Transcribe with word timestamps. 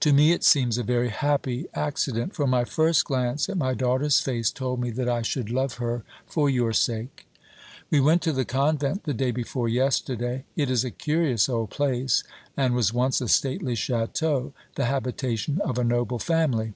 To 0.00 0.12
me 0.12 0.32
it 0.32 0.42
seems 0.42 0.78
a 0.78 0.82
very 0.82 1.10
happy 1.10 1.66
accident; 1.74 2.34
for 2.34 2.44
my 2.44 2.64
first 2.64 3.04
glance 3.04 3.48
at 3.48 3.56
my 3.56 3.72
daughter's 3.72 4.18
face 4.18 4.50
told 4.50 4.80
me 4.80 4.90
that 4.90 5.08
I 5.08 5.22
should 5.22 5.48
love 5.48 5.74
her 5.74 6.02
for 6.26 6.50
your 6.50 6.72
sake. 6.72 7.28
We 7.88 8.00
went 8.00 8.20
to 8.22 8.32
the 8.32 8.44
convent 8.44 9.04
the 9.04 9.14
day 9.14 9.30
before 9.30 9.68
yesterday. 9.68 10.42
It 10.56 10.72
is 10.72 10.82
a 10.82 10.90
curious 10.90 11.48
old 11.48 11.70
place, 11.70 12.24
and 12.56 12.74
was 12.74 12.92
once 12.92 13.20
a 13.20 13.28
stately 13.28 13.74
château, 13.76 14.52
the 14.74 14.86
habitation 14.86 15.60
of 15.60 15.78
a 15.78 15.84
noble 15.84 16.18
family. 16.18 16.74